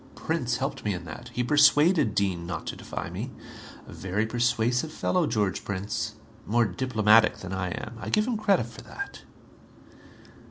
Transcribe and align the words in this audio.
Prince 0.15 0.57
helped 0.57 0.83
me 0.83 0.95
in 0.95 1.05
that. 1.05 1.29
He 1.31 1.43
persuaded 1.43 2.15
Dean 2.15 2.47
not 2.47 2.65
to 2.65 2.75
defy 2.75 3.11
me. 3.11 3.29
A 3.87 3.93
very 3.93 4.25
persuasive 4.25 4.91
fellow, 4.91 5.27
George 5.27 5.63
Prince. 5.63 6.15
More 6.47 6.65
diplomatic 6.65 7.37
than 7.37 7.53
I 7.53 7.69
am. 7.69 7.99
I 8.01 8.09
give 8.09 8.25
him 8.25 8.35
credit 8.35 8.65
for 8.65 8.81
that." 8.81 9.21